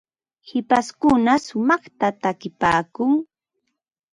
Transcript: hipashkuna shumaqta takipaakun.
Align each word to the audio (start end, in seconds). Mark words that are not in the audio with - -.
hipashkuna 0.49 1.31
shumaqta 1.45 2.07
takipaakun. 2.21 3.11